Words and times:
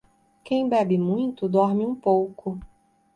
Quem 0.43 0.67
bebe 0.67 0.97
muito, 0.97 1.47
dorme 1.47 1.85
um 1.85 1.93
pouco. 1.93 2.57